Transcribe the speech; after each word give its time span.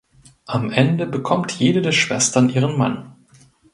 Am 0.47 0.71
Ende 0.71 1.05
bekommt 1.05 1.51
jede 1.51 1.83
der 1.83 1.91
Schwestern 1.91 2.49
ihren 2.49 2.75
Mann. 2.75 3.13